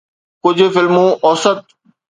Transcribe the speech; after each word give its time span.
ڪجھ 0.43 0.63
فلمون 0.73 1.09
اوسط 1.25 1.59